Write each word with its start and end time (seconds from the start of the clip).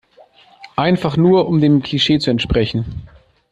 Einfach 0.77 1.15
nur 1.15 1.47
um 1.47 1.61
dem 1.61 1.83
Klischee 1.83 2.17
zu 2.17 2.31
entsprechen. 2.31 3.05